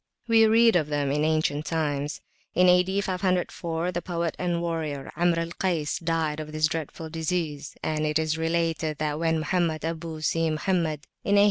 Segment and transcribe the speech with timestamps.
[0.27, 2.21] We read of them in ancient times.
[2.55, 3.01] In A.D.
[3.01, 8.17] 504, the poet and warrior, Amr al Kays, died of this dreadful disease, and it
[8.17, 11.39] is related that when Mohammed Abu Si Mohammed, in A.